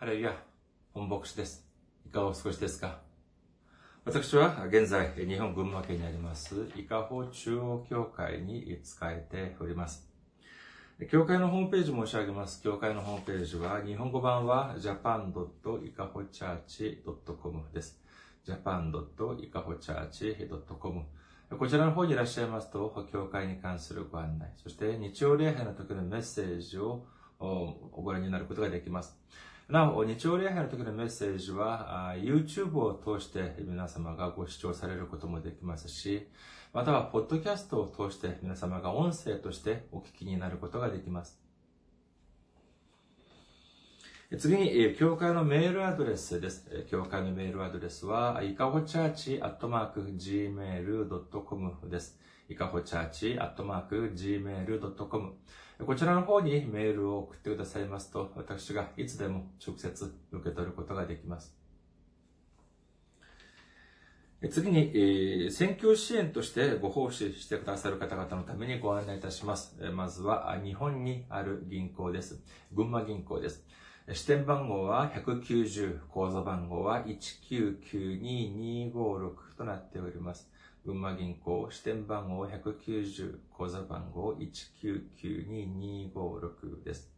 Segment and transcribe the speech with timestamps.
[0.00, 0.32] ハレルヤ、
[0.94, 1.66] 本牧師です。
[2.06, 3.00] いかがお過ごしですか？
[4.04, 10.08] 私は現在、日本群馬県にあります、伊香保中央教会に仕えております。
[11.10, 12.62] 教会のホームページ申し上げます。
[12.62, 18.00] 教会のホームページは、日本語版は japan.ikahochurch.com です。
[18.46, 21.02] japan.ikahochurch.com
[21.58, 27.04] こちらの方にいらっしゃいますと、教会に関するご案内、そして日曜礼拝の時のメッセージを
[27.40, 29.18] ご覧になることができます。
[29.68, 36.26] なお、日曜礼拝の時のメッセージは、YouTube を通して皆様がご視聴されることもできますし、
[36.72, 41.38] または、ポッドキャストを通して皆様が音声としてお聞きになることができます。
[44.38, 46.86] 次に、教会のメールアドレスです。
[46.90, 52.18] 教会のメールアドレスは、いかほチャーチアットマーク gmail.com です。
[52.48, 55.34] いかほチャーチアットマーク gmail.com
[55.86, 61.56] こちらの方にメールを送ってくださいますと、私がいつでも直接受け取ることができます。
[64.50, 69.76] 次に、えー、選挙支援としてご奉仕してくださる方々のためにご案内いたします。
[69.92, 72.40] まずは、日本にある銀行です。
[72.72, 73.64] 群馬銀行です。
[74.12, 80.48] 支店番号は190、口座番号は1992256となっております。
[80.88, 84.34] 群馬銀行支店番号190、口座番号
[84.82, 87.12] 1992256です。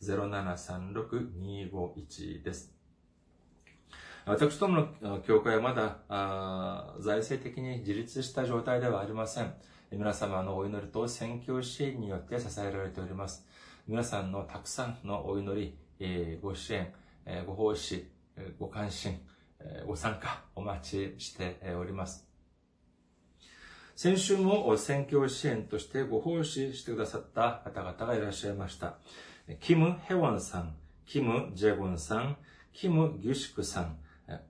[0.00, 2.72] 079-21-0736-251です。
[4.24, 5.98] 私どもの教会はまだ
[7.00, 9.52] 財政的に自立した状態ではありません。
[9.90, 13.44] 皆様のお祈りと宣教支援によって支えられております。
[13.88, 16.94] 皆さんのたくさんのお祈り、ご支援、
[17.46, 18.06] ご奉仕、
[18.58, 19.20] ご関心、
[19.86, 22.31] ご参加お待ちしております。
[23.94, 28.96] 先週も選挙支援としてご奉仕してくださった方々がいらっしゃいました。
[29.60, 32.36] キム・ヘウォンさん、キム・ジェゴンさん、
[32.72, 33.98] キム・ギュシクさん、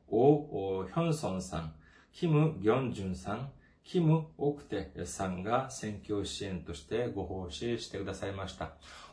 [0.08, 1.75] オ・ヒョンソンさん、
[2.12, 3.50] キム・ギョンジュンさん、
[3.82, 8.72] キム・オクテさんが選挙支援としてご奉仕してくださいました。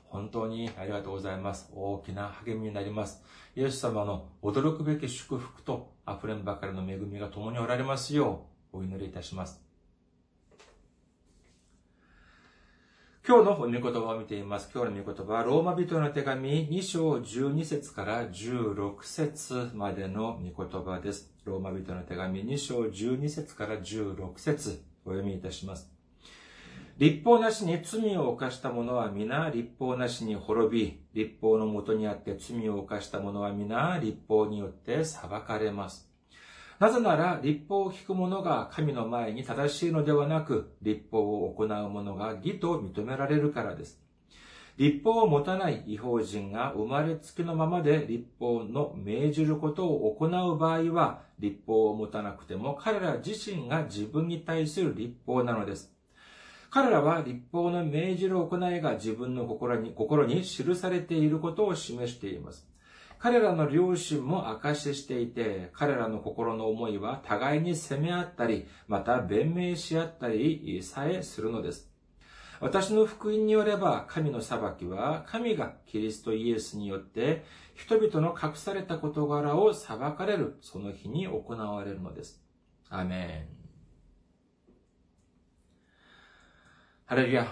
[0.09, 1.71] 本当にありがとうございます。
[1.73, 3.23] 大きな励みになります。
[3.55, 9.68] イエス様の驚くべき祝福と溢れんばかりの恵みが共におられますようお祈りいたします。
[13.29, 14.71] 今日の御言葉を見ています。
[14.73, 21.31] 今日の御言葉は、ローマ人の手紙2章12節から16節までの御言葉です。
[21.45, 25.91] ローマ人の手紙2章12節から16節お読みいたします。
[26.97, 36.08] 立法なしに罪を犯した者は皆立法なしに滅び、立法のもとにあって罪を犯した者は皆立法によって裁かれます。
[36.79, 43.99] なぜなら、立法を聞く者が神の前に正しいのではなく、立法を行う者が義と認められるからです。
[44.77, 55.93] 立法を持たない違法人が生まれつきのままで立法の命じることを行う場合は、立法を持たなくても彼ら自身が自分に対する立法なのです。
[56.69, 62.68] 彼らは立法の命じる行いが自分の心に心に記されていることを示しています。
[63.19, 71.89] 彼らの良心も証ししていて、彼らの心の思いは互いに責め合ったり、また弁明し合ったりさえするのです。
[72.61, 82.41] 私の福音によれば、神の裁きは、神がキリストイエスによって、人々の隠された事柄を裁かれる、その日に行われるのです。
[82.89, 83.59] アメン。
[87.05, 87.47] ハレルヤ。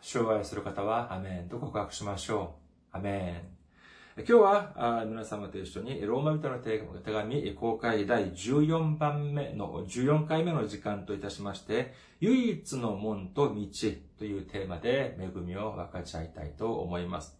[0.00, 2.56] 主を愛する方は、アメンと告白しましょ
[2.92, 2.96] う。
[2.96, 3.63] アメン。
[4.16, 6.78] 今日は皆様と一緒にローマ人の手
[7.12, 13.66] 紙公開第14番目の、14回目の時間といたしまして、唯一の門と道
[14.16, 17.36] というテーマで恵みを分かち合いたいと思います。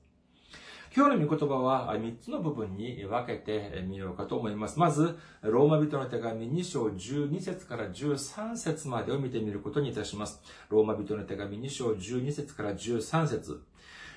[0.96, 4.80] 今日の御言葉は3つの部分に分けてみようかと思います。
[4.80, 10.42] まず、ローマ人の手紙2章12節から13節までを見てみることにいたします。
[10.70, 13.62] ローマ人の手紙2章12節から13節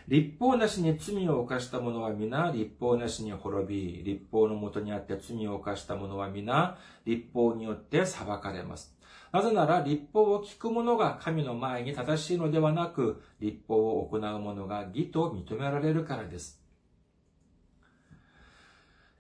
[0.08, 8.96] 立法なしに罪を犯した者は皆立法なしに滅び、立法のもとにあって罪を犯した者は皆立法によって裁かれます。
[9.34, 16.67] なぜなら立法を聞く者が神の前に正しいのではなく、立法を行う者が義と認められるからです。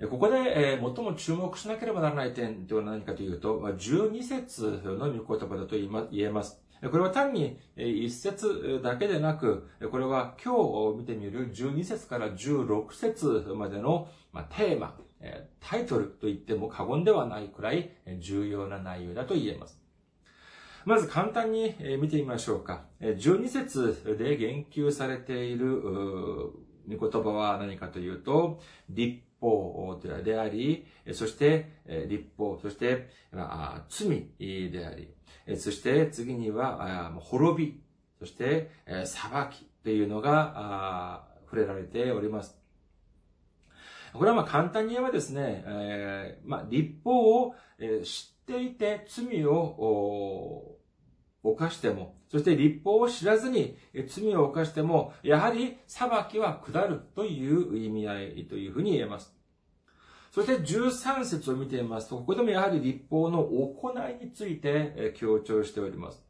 [0.06, 5.90] ここで、最も注目しなければならない点とは何かというと、12節の御言葉だと言
[6.28, 6.62] えます。
[6.92, 14.08] これは単に一節だけでなく、これは今日見てみる12節から16節までの
[14.56, 14.96] テーマ、
[15.60, 17.90] タイトルと言っても過言ではないくらい
[18.20, 19.82] 重要な内容だと言えます。
[20.86, 22.86] まず簡単に見てみましょうか。
[23.02, 25.82] 12節で言及されている
[26.88, 31.72] 御言葉は何かというと、立法であり、そして
[32.08, 33.10] 立法、そして
[33.90, 35.14] 罪であり、
[35.58, 37.82] そして次には、滅び、
[38.20, 38.72] そして
[39.06, 42.58] 裁きというのが触れられております。
[44.14, 47.56] これはまあ簡単に言えばですね、えー、まあ立法を
[48.04, 50.77] 知っていて罪を
[51.52, 53.78] 犯しても、そして立法を知らずに
[54.08, 59.34] 罪を犯しても、やはり裁きは下るという意味合いというふうに言えます。
[60.32, 66.28] そして13節を見てみますと、ここでもやはり立法の行いについて強調しております。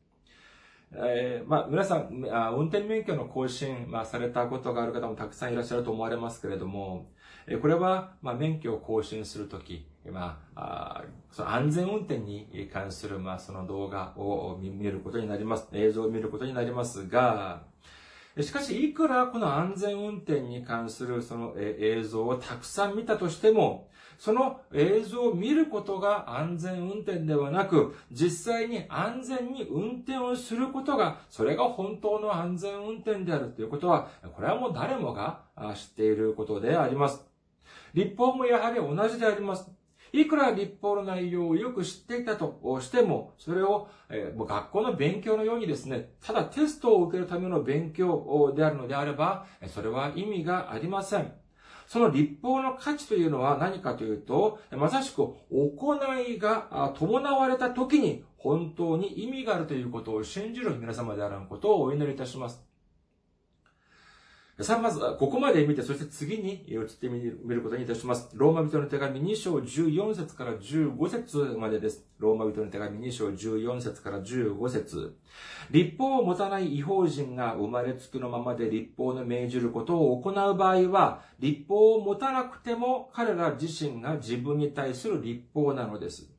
[0.93, 2.07] えー、まあ、皆さん、
[2.55, 7.11] 運転免許の更新、まあ、されたことがある方もたくさんいらっしゃると思われますけれども、
[7.55, 15.67] これは、まあ、免許を更新するとき、まあ、その安全運転に関する、まあ、その動画を見ることになります。
[15.71, 17.63] 映像を見ることになりますが、
[18.41, 23.89] しかし、いくらこの安全運転に関するその映像をたくさん見たとしても、
[24.19, 35.41] その映像を見ることが安全運転ではなく、実際に安全に運転をすることが、それが本当の安全運転であるということは、これはもう誰もが
[35.75, 37.26] 知っていることであります。
[37.93, 39.69] 立法もやはり同じであります。
[40.13, 51.33] いくら立法の内容をよく知っていたとしても、それを、学校の勉強のようにですね、ただテストを受けるための勉強であるのであれば、それは意味がありません。
[51.87, 62.66] その立法の価値というのは何かというと、まさしく行いが伴われた時に本当に意味があるということを信じる皆様であることをお祈りいたします。
[64.59, 68.27] さあ、まず、ここまで見て、そして次に移ってみることにいたします。
[68.33, 72.03] ローマ人の手紙2章14節から15節までです。
[72.17, 75.15] ローマ人の手紙2章14節から15節
[75.69, 86.31] 立法を持たない違法人が生まれつきのままで立法の命じることを行う場合は、立法を持たなくても彼ら自身が自分に対する立法なのです。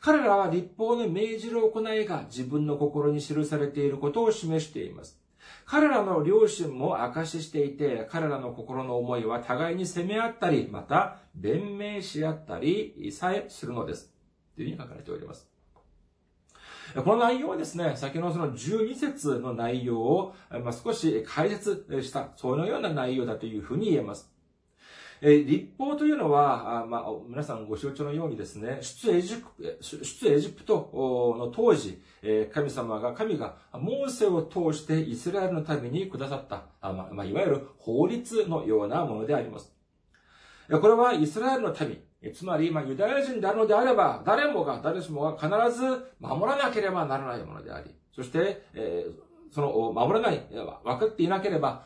[0.00, 5.20] 彼らは立法の命じる行いが自分の心に記されていることを示しています。
[5.70, 14.10] 彼らの両親も証ししていて、彼らの心の思いは互いに責め合ったり、また弁明し合ったりさえするのです。
[14.56, 15.46] というふうに書かれております。
[16.96, 20.34] この内容はですね、先のその12節の内容を、
[20.64, 24.32] ま、少し解説した、そのような内容だというふうに言えます。
[25.20, 39.72] え立法というのは、あまあ、皆さんご承知のようにですね、出エジプ出エジプトの当時、え神様が、神がモーセを通してイスラエルのためにくださった、あまあ、いわゆる法律のようなものであります。
[40.70, 41.74] これはイスラエルの
[42.22, 51.84] 民、つまり、まあユダヤ人であるのであれば、誰もが、誰しもが必ず守らなければならないものであり、そして、えーその、守らない、分かっていなければ、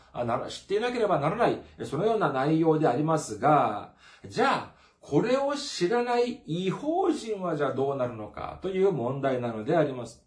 [0.49, 3.93] 知っていなければならない、そのような内容でありますが、
[4.26, 10.25] じゃあ、これを知らない違法人はじゃあどうなるのかという問題なのであります。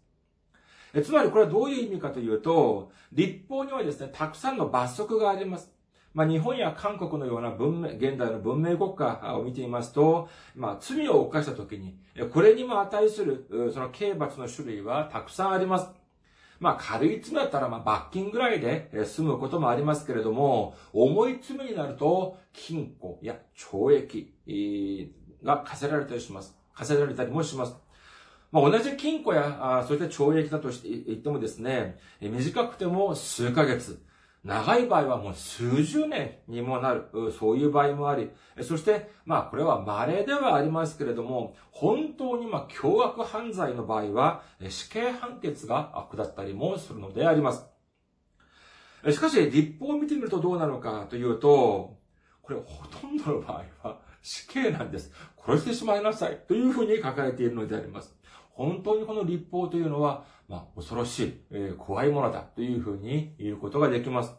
[1.02, 5.72] つまりこれはどういう意味かというと、立法にはですね、たくさんの罰則があります。
[6.12, 11.98] まあ、日本や韓国のような文明、現代の文明国家を見てみますと、まあ、罪を犯した時に、
[12.32, 15.90] これにも値する、その刑罰の種類はたくさんあります。
[16.60, 24.34] まあ軽い罪だったらまあ罰金ぐらいで済むこともありますけれども、重い罪になると、禁錮や懲役
[25.42, 26.56] が課せられたりします。
[26.74, 27.76] 課せられたりもします。
[28.52, 34.00] まあ、同じ金庫や、あそういった懲役だとして言ってもですね、短くても数ヶ月、
[34.46, 38.30] 長い場合はもう数十年にもなる、そういう場合もあり、
[38.62, 47.66] そして、まあこれは稀ではありますけれども、本当にまあ凶悪犯罪の場合は死刑判決が下ったりもするのであります。
[49.10, 51.98] しかし、立法を見てみるとどうなのかというと、
[52.40, 55.12] これほとんどの場合は死刑なんです。
[55.44, 58.14] 殺してしまいなさいというふうに書かれているのであります。
[58.52, 64.34] 本当にこの立法というのは、まあ、恐ろしい、えー、怖いものだというふうに言うことができます。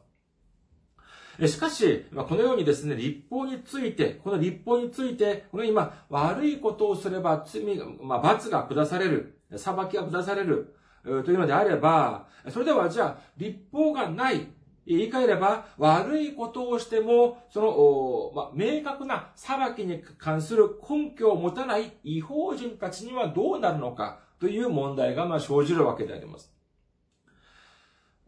[1.46, 7.64] しかし、まあ、このようにですね、立法について、この立法について、この今、悪いことをすれば罪、
[8.02, 14.48] まあ、罰が下される、裁きが下される、というのであれば、それではじゃあ、立法がない、
[14.88, 26.58] 言い換えれば、悪いことをしても、その、まあ、明確な裁きに関する根拠を持たない違法人たちにはどうなるのかという問題が、ま、生じるわけであります。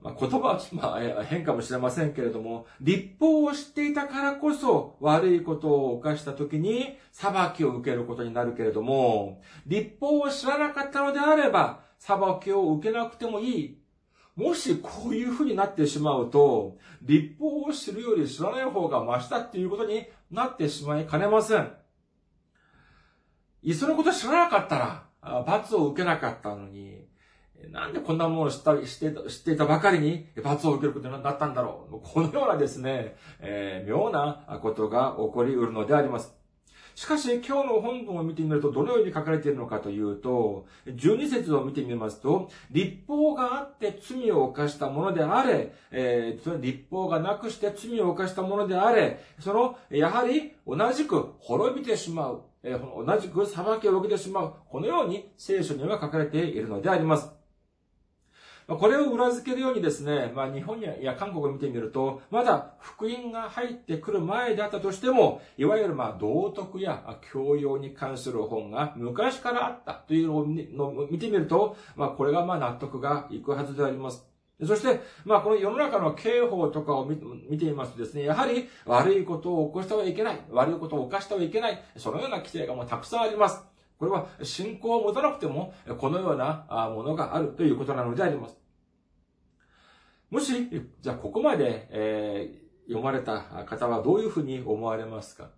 [0.01, 13.79] まあ、言葉は、まあ、変かもしれませんけれども、立法を知っていたからこそ悪いことを犯した時に裁きを受けることになるけれども、立法を知らなかったのであれば、裁きを受けなくてもいい。
[14.37, 21.73] もしこういうふうになってしまうと、立法を知るより知らない方が増したっていうことになってしまいかねません。
[23.63, 27.05] いっそのこと知らなかったら、罰を受けなかったのに、
[27.71, 31.99] なんでこんなものを知った知って知っていたばかりに罰を受けることになったんだろう。
[32.01, 36.39] このようなですね、えー、妙なことが起こり得るのであります。
[36.99, 57.39] しかし、今日の本文を見てみると、どのように書かれているのかというと、12節を見てみますと、立法があって罪を犯したものであれ、えー、その立法がなくして罪を犯したものであれ、その、やはり同じく滅びてしまう、えー、同じく裁きを受けてしまう、このように聖書には書かれているのであります。
[58.77, 74.23] これを裏付けるようにですね、まあ日本や韓国を見てみると、まだ福音が入ってくる前であったとしても、いわゆるまあ道徳や教養に関する本が昔からあったというのを見てみると、まあこれがまあ納得がいくはずであります。
[74.65, 83.63] そして、まあ、この世の中の刑法とかを見ていますとですね、やはり悪いことを起こしてはいけない、悪いことを犯してはいけない、そのような規定がもうたくさんあります。
[83.97, 88.57] これは信仰を持たなくても、このようなものがあるということなのであります。
[90.29, 90.69] もし、
[91.01, 95.51] じゃあここまで、えー、読まれた方はどういうふうに思われますか？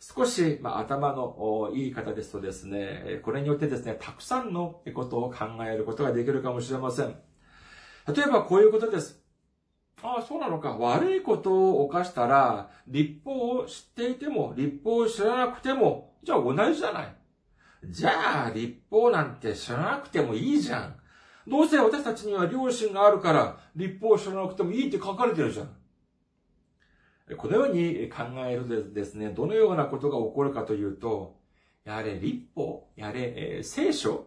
[0.00, 7.16] 少し、まあ、頭のいい方ですとですね、これによってですね、たくさんのことを考えることができるかもしれません。
[8.08, 9.22] 例えばこういうことです。
[10.02, 10.76] ああ、そうなのか。
[10.76, 17.16] 悪いことを犯したら、立法を知っていても、立法を知らなくても、じゃあ同じじゃない。
[17.84, 20.96] じゃあ、立法なんて知らなくてもいいじゃん。
[21.46, 25.70] どうせ私たちには良心があるから、立法を知らなくてもいいって書かれてるじゃん。
[27.38, 31.38] このように考えるとですね、どのようなことが起こるかというと、
[31.84, 34.26] やれ立法、やれ、えー、聖書、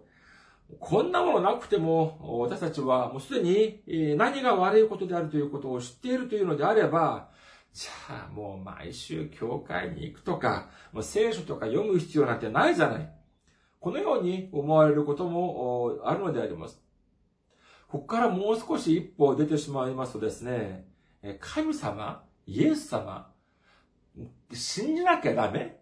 [0.80, 7.30] こんなものなくても、私たちはもうすでに何が悪いことであるということを知っているというのであれば、
[7.74, 13.14] じゃあもう毎週教会に行くとか、もう聖書とか読む必要なんてないじゃない。
[13.80, 16.82] このように思われることもあるのであります。
[17.88, 20.86] ここからもう少し一歩出てしまいますとですね、
[21.40, 23.32] 神様、イエス様、
[24.52, 25.80] 信じなきゃダメ？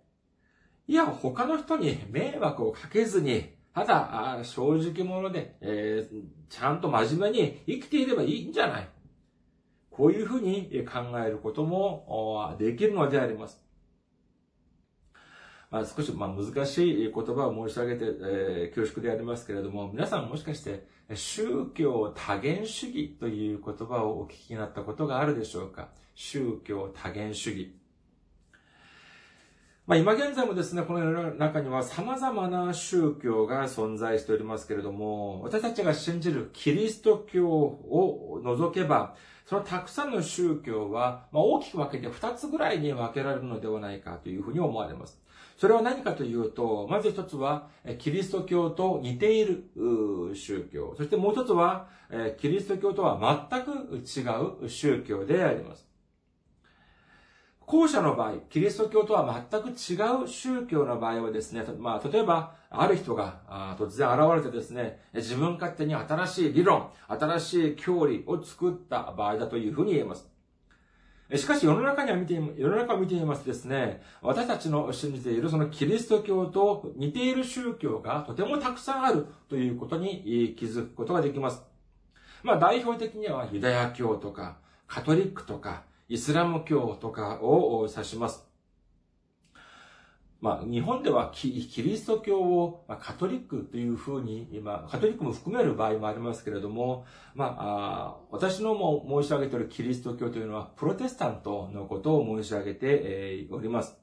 [0.88, 8.88] いや、他の人に迷惑をかけずに、ただ、正直者で、えー、ちゃんと真面目に生きていればいいんじゃない
[9.89, 13.62] こういうふうに考えることもできるのであります。
[15.70, 25.89] まあ、少し、まあ、難しい言葉を申し上げて、えー、恐縮でありますけれども、皆さんもしかして、宗教多元主義という言葉をお聞きになったことがあるでしょうか？
[26.13, 27.75] 宗教多元主義。
[29.88, 39.15] まあ、今現在もですね、この世の中には様々な宗教が存在しておりますけれども、私たちが信じるキリスト教を除けば、
[39.46, 45.22] そのたくさんの宗教は、まあ、大きく分けて2つぐらいに分けられるのではないかというふうに思われます。
[45.56, 47.68] それは何かというと、まず一つは、
[48.00, 49.65] キリスト教と似ている
[50.34, 50.96] 宗教。
[50.98, 51.89] そしてもう一つは、
[52.39, 55.85] キリスト教とは全く違う宗教であります。
[57.65, 59.74] 後者の場合、キリスト教とは全く違
[60.24, 70.29] う宗教の場合はですね、まあ、例えば、ある人が突然現れてですね、自分勝手に新しい理論、新しい教理を作った場合だというふうに言えます。
[71.34, 81.63] しかし世の中には見て、世の中を見ていますとですね、私たちの信じているそのキリスト教と似ている宗教がとてもたくさんあるということに気づくことができます。
[82.43, 84.57] まあ代表的にはユダヤ教とか、
[84.88, 88.45] カトリックとか、イスラム教とかを指します。
[90.39, 103.97] まあ、日本ではキリスト教を、まあ、カトリックというふうに、今、カトリックも含める場合もありますけれども、まあ、私のも申し上げているキリスト教というのは、プロテスタントのことを申し上げております。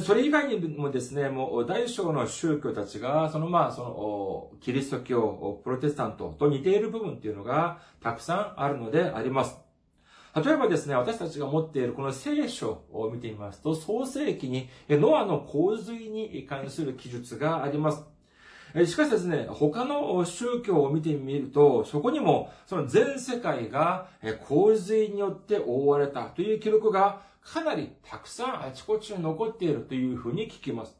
[0.00, 9.61] それ以外にもですね、もう大小の宗教たちが、そのまあ、その、キリスト教、プロテスタントと似ている部分っていうのがたくさんあるのであります。
[10.34, 18.04] 例えばですね、私たちが持っているこの聖書を見てみますと、創世記にノアの洪水に関する記述があります。
[18.86, 24.08] しかしですね、他の宗教を見てみると、そこにも、その全世界が
[24.46, 30.96] 洪水によって覆われたという記録がかなりたくさんあちこちに残っているというふうに聞きます。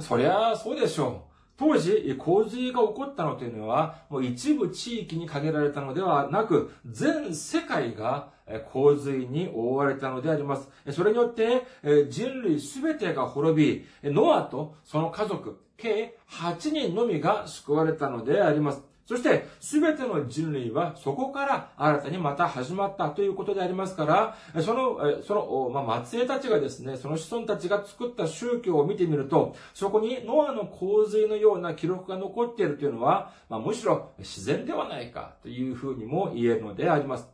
[0.00, 1.31] そりゃあそうでしょう。
[1.56, 8.30] 当時、洪水が起こったのというのは、もう一部地域に限られたのではなく、全世界が
[8.72, 10.68] 洪水に覆われたのであります。
[10.90, 11.66] それによって、
[12.08, 18.82] 人類すべてが滅び、ノアとその家族、計8人のみが救われたのであります。
[19.04, 37.28] そして、すべての人類はそこから新たにまた始まったということでありますから、その、その、まあ、末裔たちがですね、その子孫たちが作った宗教を見てみると、そこにノアの洪水のような記録が残っているというのは、まあ、むしろ自然ではないかというふうにも言えるのであります。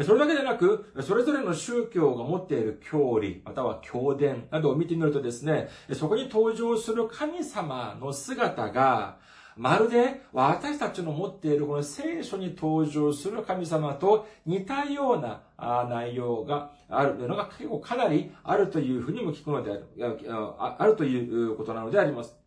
[0.00, 9.18] それだけでなく、それぞれの宗教が持っている教理、または教伝などを見てみるとですね、そこに登場する神様の姿が、
[9.56, 15.42] まるで私たちの持っているこの聖書に登場する神様と似たような
[15.88, 20.18] 内容があるというのが結構かなりあるというふうにも聞くのである、
[20.58, 22.42] あるということなのであります。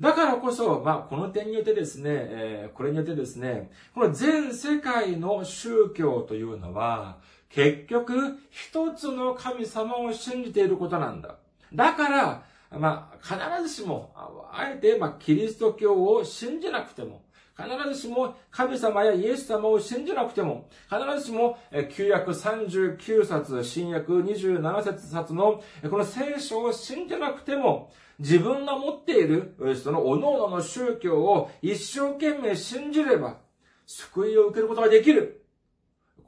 [0.00, 7.18] だからこそ、まあ、この点によってですね、えー、これによってですね、この全世界の宗教というのは、
[7.48, 11.36] 結局、一つの神様を信じていることなんだ。
[11.74, 14.12] だから、まあ、必ずしも、
[14.52, 17.22] あえて、まあ、キリスト教を信じなくても、
[17.56, 21.58] 必ずしも神様やイエス様を信じなくても、必ずしも
[21.90, 25.60] 旧約39冊、新約27冊の
[25.90, 33.38] この聖書を信じなくても、自分が持っているその各々の宗教を一生懸命信じれば、
[33.86, 35.44] 救いを受けることができる。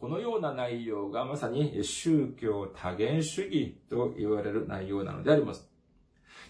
[0.01, 5.70] このような内容がまさに宗教多元主義と言われる内容なのであります。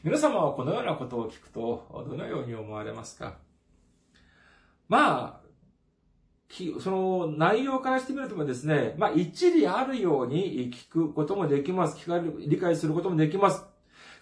[0.02, 3.34] 皆様はこのようなことを聞くと、どのように思われますか？
[4.88, 5.50] まあ、
[6.80, 11.96] その内容からしてみるともですね、まあ一理あるように聞くこともできます。
[11.98, 13.60] 聞か、理解することもできます。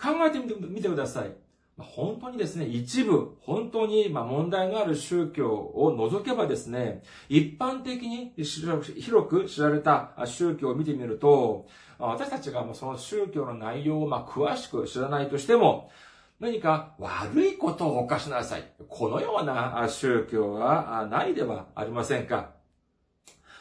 [0.02, 1.32] 考えてみてみてください。
[1.78, 11.66] 本当にですね、一部、本当に問題のある宗教を除けばですね、一般的に広く知られた宗教を見てみると、
[12.00, 15.90] 私たちがその宗教の内容を詳しく知らないとしても、
[16.40, 18.72] 何か悪いことを犯しなさい。
[18.88, 22.50] このような宗教はないではありませんか。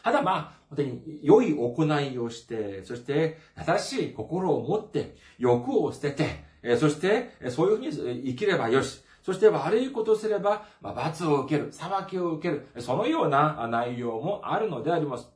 [0.03, 6.46] ただまあ、本当に良い行いをして、そして正しい心を持って欲を捨てて、
[6.77, 9.03] そしてそういうふうに生きればよし。
[9.27, 15.29] そして悪いことすれば、ま、罰を受ける、裁きを受ける、そのような内容もあるのであります。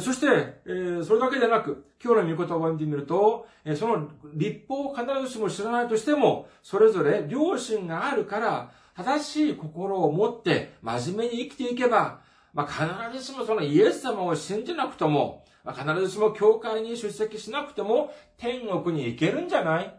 [0.00, 12.20] そして、え、それだけでなく、今日の御言葉を見てみると、えその立法を必ずしも知らないとしても、それぞれ良心があるから、正しい心を持って真面目に生きていけば、
[12.54, 19.94] まあ、必ずしもそのイエス様を信じなくとも、まあ、必ずしも教会に出席しなくても、天国に行けるんじゃない？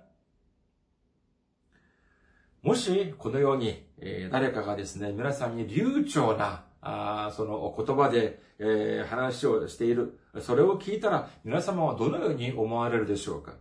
[2.61, 10.19] もし、このように、えー、誰かがですね、皆さんに流暢な、あその言葉で、えー、話をしている。
[10.39, 13.53] それを聞いたら皆様はどのように思われるでしょうか、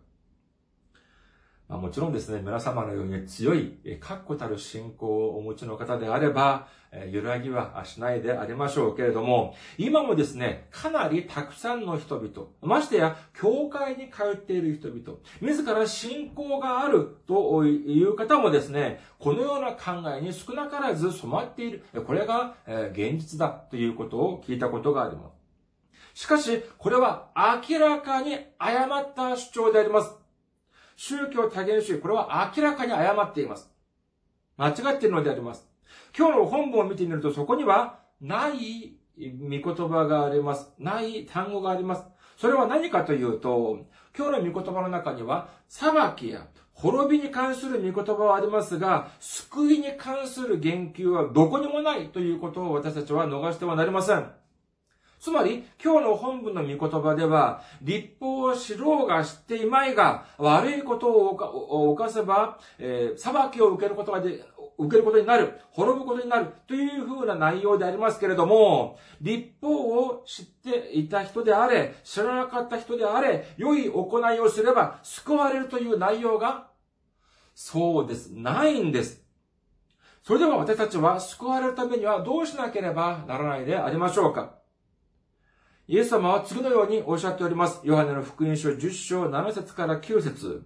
[1.78, 6.68] もちろんですね、皆様のように強い、確固たる信仰をお持ちの方であれば、
[7.10, 21.84] 揺らぎはしないでありましょうけれども、今もですね、かなりたくさんの人々、ましてや、教会に通っている人々、自ら信仰があるという方もですね、このような考えに少なからず染まっている。
[22.06, 22.54] これが
[22.92, 25.30] 現実だということを聞いたことがありま
[26.14, 26.22] す。
[26.22, 27.30] しかし、これは
[27.68, 30.23] 明らかに誤った主張であります。
[30.96, 33.70] 宗教多元主義、これは明らかに誤っています。
[34.57, 35.66] 間違っているのであります。
[36.16, 40.72] 今日の本文を見てみると、そこには、ない御言葉があります。
[40.78, 42.04] ない単語があります。
[42.37, 54.43] それは何かというと、今日の御言葉の中には、裁きや滅びに関する御言葉はありますが、救いに関する言及はどこにもないということを私たちは逃してはなりません。
[55.24, 64.44] つまり、今日の本文の御言葉では、立法を知ろうが知っていまいが、悪いことを犯せば、えー、裁きを受けることがで、
[64.76, 76.68] 受けることになる、滅ぶことになる、というふうな内容でありますけれども、立法を知っていた人であれ、知らなかった人であれ、良い行いをすれば救われるという内容が、
[77.54, 78.28] そうです。
[78.28, 79.24] ないんです。
[80.22, 84.62] それでは私たちは救われるためにはどうしなければならないでありましょうか
[85.87, 87.81] イエス様は次のようにおっしゃっております。
[87.85, 90.62] ヨハネの福音書10章7節から9節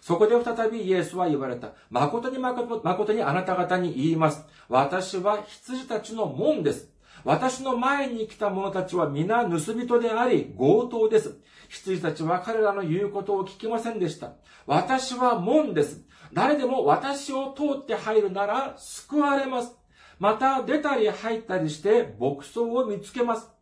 [0.00, 1.72] そこで再びイエスは言われた。
[1.90, 4.44] 誠に誠にあなた方に言います。
[4.68, 6.92] 私は羊たちの門です。
[7.24, 11.36] 私の前に来た者たちは皆盗人であり、強盗です。
[11.68, 14.34] 羊たちは彼らの言うことを聞きませんでした。
[14.66, 16.04] 私は門です。
[16.32, 19.76] 誰でも私を通って入るなら救われます。
[20.20, 23.57] また出たり入ったりして牧草を見つけます。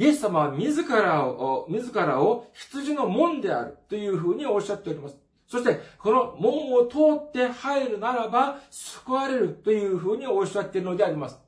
[0.00, 5.16] イエス様は自らを、自らを羊の門であるというふうにおっしゃっております。
[5.46, 11.38] そして、この門を通って入るならば救われるというふうにおっしゃっているのであります。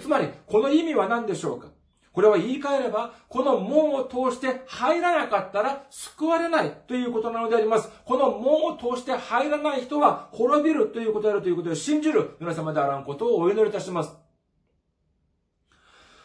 [0.00, 1.70] つまり、この意味は何でしょうか？
[2.12, 7.90] これは言い換えれば、この門を通して入らなかったら救われないということなのであります。
[8.04, 14.14] この門を通して入らない人は滅びるということであるということを信じる皆様であらんことをお祈りいたします。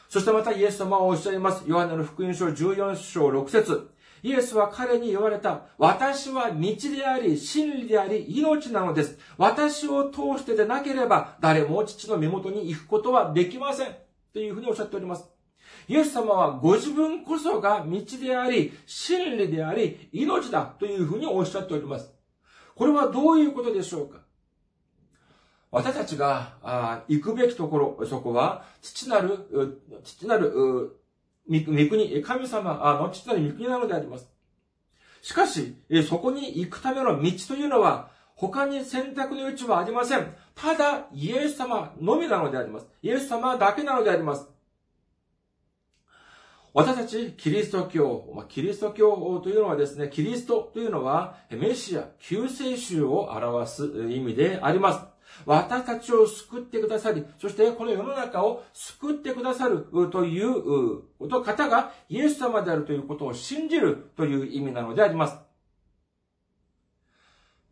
[0.09, 1.63] そしてまたイエス様はおっしゃいます。
[1.67, 3.89] ヨハネの福音書14章6節
[4.23, 5.65] イエスは彼に言われた。
[5.77, 9.19] 私は道であり、真理であり、命なのです。
[9.37, 13.95] 私を通してでなければ、誰も父の身元に行くことはできません。
[14.33, 15.29] というふうにおっしゃっております。
[15.87, 22.11] イエス様はご自分こそが道であり、真理であり、命だというふうにおっしゃっております。
[22.75, 24.19] これはどういうことでしょうか？
[25.69, 30.51] 私たちが行くべきところ、そこは、父なる、父なる、
[31.49, 34.29] 御国、神様の父なる御国なのであります。
[35.21, 35.75] しかし、
[36.07, 40.33] そこに行くための道というのは、他に選択の余地はありません。
[40.55, 42.87] ただ、イエス様のみなのであります。
[43.01, 44.47] イエス様だけなのであります。
[46.73, 55.16] 私たち、キリスト教、キリスト教というのはですね、キリストというのは、メシア、救世主を表す意味であります。
[55.45, 61.03] 私たちを救ってくださり、そしてこの世の中を救ってくださるという
[61.43, 65.37] 方がイエス様であるということを信じるという意味なのであります。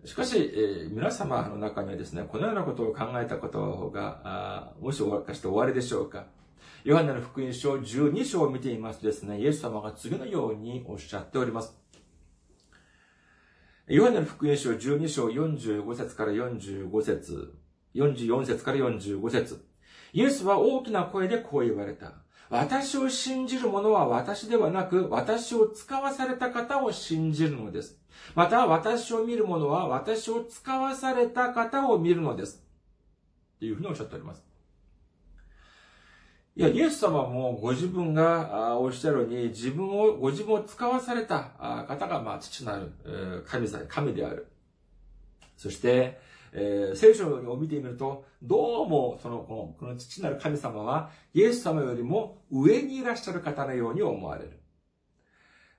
[0.05, 6.27] しかし、えー、皆様の中にはですね、このようなことを考えたことが、もしかして終わりでしょうか。
[6.83, 11.75] ヨハネの福音書12章を見ていますとですね、イエス様が次のようにおっしゃっております。
[13.87, 17.53] ヨハネの福音書12章45節から45節
[17.93, 19.63] 44節から45節
[20.11, 22.13] イエスは大きな声でこう言われた。
[22.49, 27.99] 私を信じる者は私ではなく、私を使わされた方を信じるのです。
[28.33, 32.63] また、私を見る者は私を使わされた方を見るのです。
[33.59, 34.43] というふうにおっしゃっております。
[36.57, 44.47] いや、イエス様もご自分がおっしゃるように、自分を、ご自分を使わされた方が、まあ、父なる神さ、神である。
[45.57, 46.17] そして、
[46.53, 54.61] えー、聖書を見てみると、どうも、その、この、この父なる神様は、イエス様よりも上にいらっしゃる方のように思われる。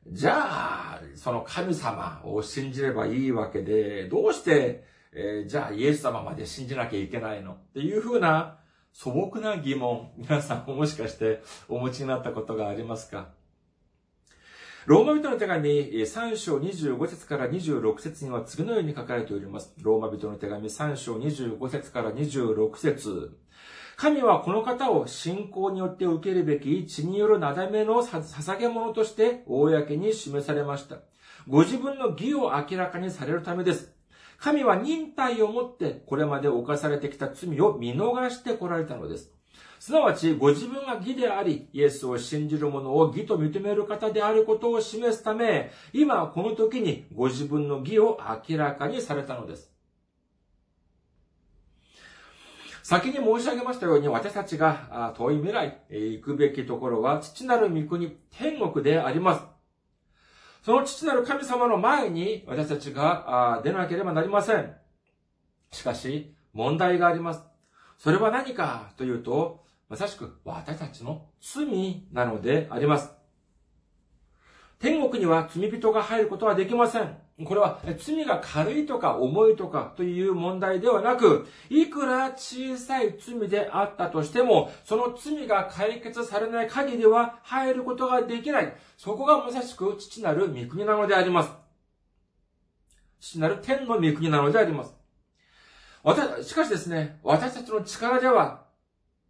[0.09, 7.53] じゃあ、その神様を信じればいいわけで、どうして、えー、じゃあイエス様まで信じなきゃいけないの？
[7.53, 8.59] っていうふうな
[8.99, 13.29] 素朴な疑問、皆さんももしかしてお持ちになったことがありますか？
[14.87, 19.75] ローマ人の手紙3章25節から26節には次のように書かれております。
[19.83, 23.37] ローマ人の手紙3章25節から26節
[23.99, 30.97] 神はこの方を信仰によって受けるべき血によるなだめの捧げ物として公に示されました。
[31.47, 33.95] ご自分の義を明らかにされるためです。
[34.39, 39.33] 神は忍耐をもってこれまで犯されてきた罪を見逃してこられたのです。
[39.79, 48.19] すなわち、ご自分が義であり、イエスを信じる者を義と認める方であることを示すため、今この時にご自分の義を
[48.49, 49.73] 明らかにされたのです。
[52.83, 59.56] 先に申し上げましたように、私たちが遠い未来、行くべきところは、父なる御国、天国であります。
[60.67, 64.75] その父なる神様の前に私たちが出なければなりません。
[65.71, 67.43] しかし、問題があります。
[67.97, 73.13] それは何かというと、まさしく私たちの罪なのであります。
[74.81, 77.17] 天国には罪人が入ることはできません。
[77.45, 88.75] これは罪が軽いとか重いとかという問題ではなく、いくら小さい罪であったとしても、その罪が解決されない限りは入ることができない。
[88.97, 91.51] そこがまさしく父なる御国なのであります。
[93.21, 94.95] 父なる天の御国なのであります。
[96.03, 98.66] 私しかしですね、私たちの力では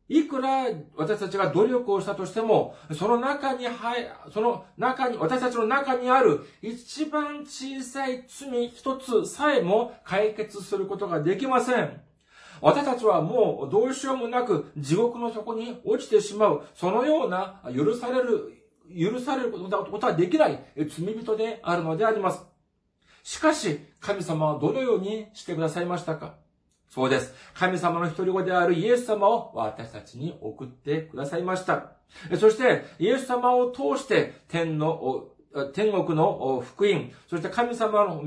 [0.08, 0.66] いくら
[0.96, 12.00] 私たちが努力をしたとしても、その中に入、その中に、私たちの中にある一番小さい罪一つさえも解決することができません。
[12.60, 18.52] 私たちはもうどうしようもなく地獄の底に落ちてしまう、そのような許される
[18.88, 19.58] 許されるこ
[19.98, 22.44] とはできない罪人であるのであります。
[23.24, 26.34] しかし、神様はどのようにしてくださいましたか？
[26.88, 27.34] そうです。
[27.54, 31.92] 神様の一人子であるイエス様を私たちに送ってくださいました。
[32.38, 35.26] そして、イエス様を通して天の
[35.72, 38.22] 天国の福音、そして神様の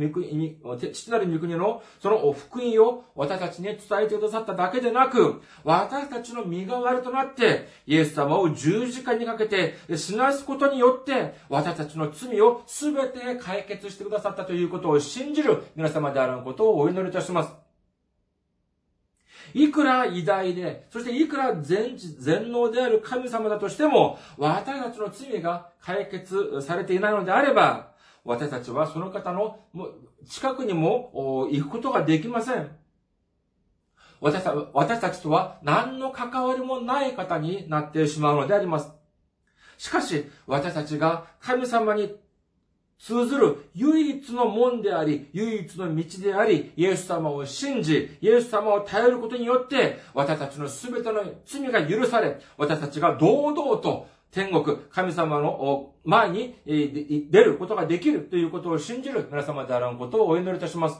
[0.77, 17.68] 父なる御国のその福音を私たちに伝えてくださっただけでなく、私たちの身代わりとなって、イエス様を十字架にかけて死なすことによって、私たちの罪を全て解決してくださったということを信じる皆様であることをお祈りいたします。
[19.53, 27.91] いくら偉大で、そしていくら全知全能である神様だとしても、私たちの罪が解決されていないのであれば、
[28.23, 29.59] 私たちはその方の
[30.27, 32.69] 近くにも行くことができません。
[34.21, 38.91] 私た私たちとは何の関わりもない方になってしまうのであります。
[39.77, 42.13] しかし、私たちが神様に
[42.99, 60.99] 通ずる唯一の門であり、唯一の道であり、イエス様を信じ、イエス様を頼ることによって、私たちのすべての罪が許され、私たちが堂々と天国、神様の前に出ることができるということを信じる皆様であらんことをお祈りいたします。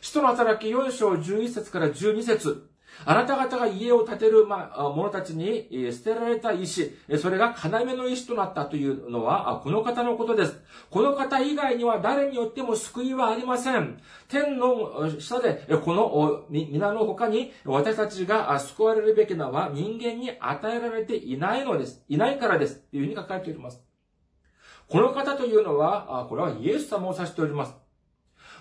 [0.00, 2.70] 使徒の働き4章11節から12節
[3.04, 10.60] あなた方が家を建てる者たちに捨てられた石、それが要の石となったというのは、この方のことです。
[10.90, 14.00] この方以外には誰によっても救いはありません。
[14.28, 22.04] 天の下で、この皆の他に私たちが救われるべきのは人間に与えられていないのです。
[22.08, 22.80] いないからです。
[22.90, 23.82] というふうに書かれております。
[24.88, 27.87] この方というのは、これはイエス様を指しております。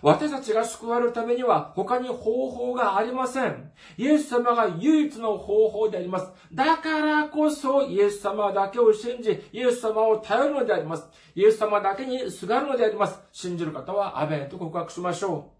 [0.02, 3.72] 私たちが救われるためには他に方法がありません。
[3.98, 6.28] イエス様が唯一の方法であります。
[6.54, 11.08] だからこそイエス様だけを信じ、イエス様を頼るのであります。
[11.36, 13.20] イエス様だけにすがるのであります。
[13.32, 15.52] 信じる方はアベンと告白しましょ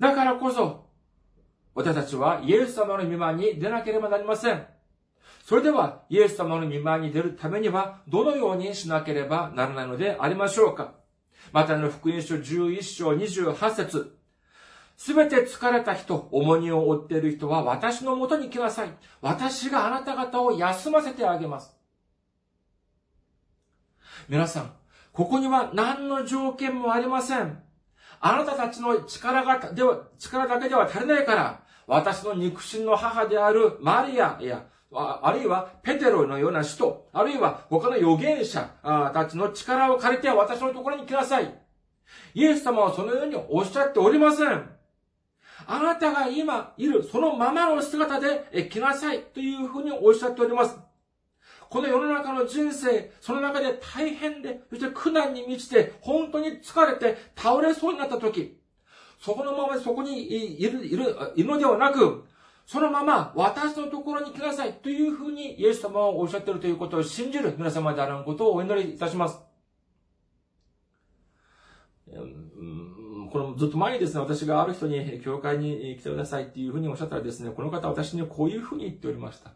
[0.00, 0.02] う。
[0.02, 0.84] だからこそ、
[1.74, 4.66] 私たちはイエス様の御前に出なければなりません。
[5.44, 11.03] それでは、イエス様の御前に出るためには、どのようにしなければならないのでありましょうか
[11.52, 14.18] またの福音書11章28節
[14.96, 18.90] すべて疲れた人、重荷を負っている人は私のもとに来なさい。
[19.20, 21.76] 私があなた方を休ませてあげます。
[24.28, 24.72] 皆さん、
[25.12, 27.62] ここには何の条件もありません。
[28.20, 38.70] あなたたちの力が、では、力だけでは足りないから、私の肉親の母であるマリアや、ああるいはペテロのような使徒、あるいは他の預言者
[39.12, 41.54] たちの力を借りて私のところに来なさい。
[42.34, 44.70] イエス様はそのようにおっしゃっておりません。
[45.66, 50.78] あなたが今いるそのままの姿で来なさいというふうにおっしゃっております。
[51.70, 58.60] この世の中の人生、その中で大変で、そして苦難に満ちて、本当に疲れて倒れそうになった時、
[59.18, 62.24] そこのままそこにいる、いる、いるのではなく、
[62.66, 69.38] そのまま私のところに来なさいというふうにイエス様はおっしゃっているということを信じる皆様であることをお祈りいたします。
[72.06, 79.52] このずっと前にですね、私がある人に教会に来てくださいっていうふうにおっしゃったらですね、この方私にこういうふうに言っておりました。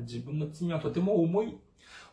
[0.00, 1.56] 自分の罪はとても重い。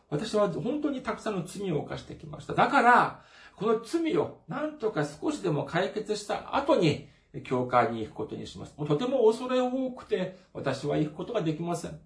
[0.08, 2.54] 私は本当にたくさんの罪を犯してきました。
[2.54, 3.22] だから、
[3.56, 7.08] この罪を何とか少しでも解決した後に、
[7.40, 8.74] 教会に行くことにします。
[8.76, 11.98] とても恐れ多くて、私は行くことができません。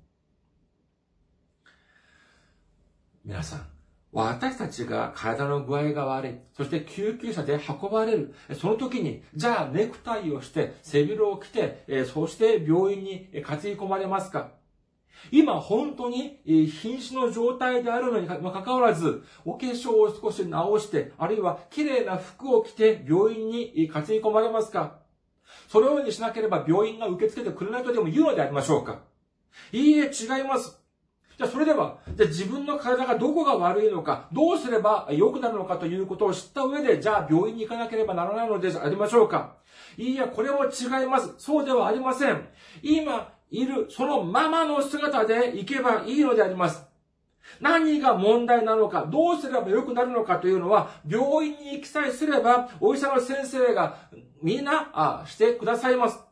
[3.24, 3.66] 皆さん、
[4.12, 14.52] 私たちが体の具合が悪い、そして救急車で運ばれる、その時に、じゃあネクタイをして、背広を着て、そして病院に担ぎ込まれますか
[15.32, 25.05] 今本当に瀕死の状態であるのにもかかわらず、お化粧を少し直して、あるいは綺麗な服を着て病院に担ぎ込まれますか
[25.68, 29.00] そのようにしなければ病院が受け付けてくれないとでも言うのでありましょうか
[29.72, 30.80] いいえ、違います。
[31.36, 39.56] じゃあそれでは、じゃあ自分の体がどこが悪いのか、どうすれば良くなるのかということを知った上で、じゃあ病院に行かなければならないのでありましょうか
[39.98, 41.34] いいえ、これも違います。
[41.38, 42.48] そうではありません。
[42.82, 46.84] 今いるそのままの姿で行けばいいのであります。
[47.60, 53.96] 何が問題なのか、どうすれば良くなるのかというのは、病院に行きさえすれば、お医者の先生が
[54.42, 56.26] みんな、あ、してくださいます。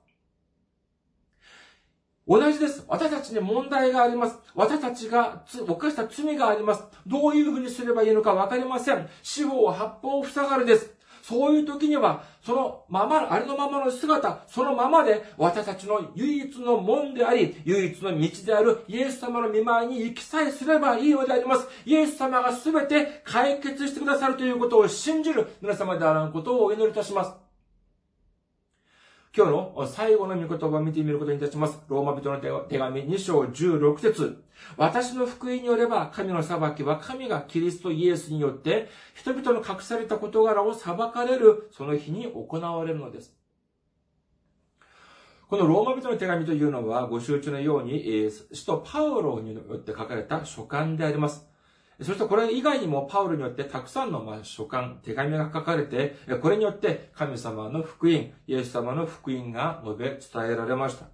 [2.27, 2.85] 同じです。
[2.89, 4.39] 私たちに問題があります。
[4.55, 6.85] 私たちが犯した罪があります。
[7.07, 9.09] どういうふうにすればいいのかわかりません。
[9.23, 10.94] 四方八方塞がるです。
[11.27, 21.67] そういう時には、そのまま、ありのままの姿、そのままで私たちの唯一の門であり、唯一の道であるイエス様の見舞いに行きさえすればいいのであります。
[21.87, 27.44] イエス様が全て解決してくださるということを信じる皆様であらんことをお祈りいたします。
[29.37, 31.81] 今日の最後の御言葉を見てみることにいたします。
[31.89, 34.45] ローマ人の手紙2章16節
[34.77, 43.35] 私の福音によれば、神の裁きは神がキリストイエスによって、人々の隠された事柄を裁かれる、その日に行われるのです。
[45.49, 51.45] このローマ人の手紙というのは、ご周知のように、使徒パウロによって書かれた書簡であります。
[52.03, 61.07] そしてこれ以外にもパウロによってたくさんの書簡、手紙が書かれて、これによって神様の福音、イエス様の福音が述べ伝えられました。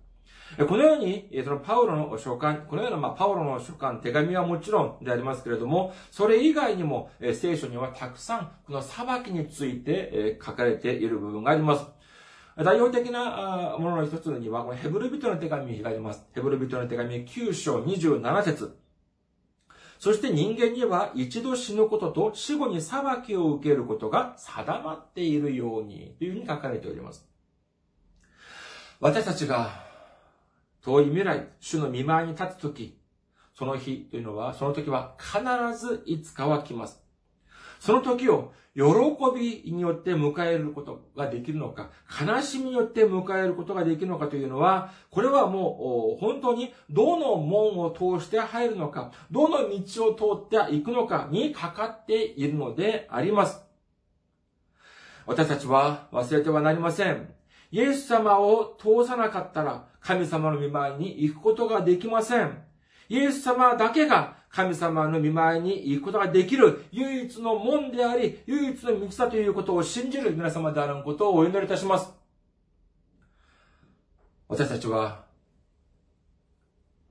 [0.66, 11.86] このように、そのパウロの書簡、このような、パウロの書簡、手紙はもちろんでありますけれども、それ以外にも、聖書にはたくさん、この裁きについて書かれている部分があります。
[12.56, 16.26] 代表的なものの一つには、このヘブル人の手紙があります。
[16.34, 18.76] ヘブル人の手紙9章27節
[20.00, 27.28] そして人間には一度死ぬことと死後に裁きを受けることが定まっているようにというふうに書かれております。
[28.98, 29.84] 私たちが
[30.82, 32.96] 遠い未来、主の見舞いに立つとき、
[33.54, 35.38] その日というのは、その時は必
[35.78, 36.98] ずいつかは来ます。
[37.80, 38.82] その時を喜
[39.34, 41.90] びによって迎えることができるのか、
[42.24, 53.60] 悲しみによって迎えることができるのかというのは、これはもう本当にどの門を通して入るのか、どの道を通っていくのかにかかっているのであります。
[55.26, 57.32] 私たちは忘れてはなりません。
[57.72, 62.62] イエス様を通さなかったら神様の見舞いに行くことができません。
[63.08, 72.12] イエス様だけが神様の見舞いに行くことができる唯一の門であり、唯一の道だということを信じる皆様であることをお祈りいたします。
[74.48, 75.24] 私たちは、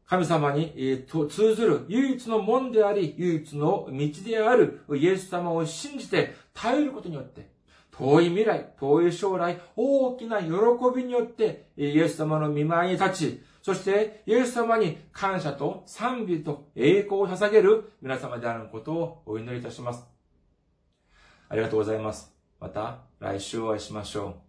[0.05, 7.49] 神様に通ずる唯一の門であり、唯一の道であるイエス様を信じて頼ることによって、
[7.91, 10.49] 遠い未来、遠い将来、大きな喜
[10.93, 20.05] びによって、イエス様の見舞いに立ち、そして、イエス様に感謝と賛美と栄光を捧げる皆様であることをお祈りいたします。
[21.49, 22.33] ありがとうございます。
[22.59, 24.48] また来週お会いしましょう。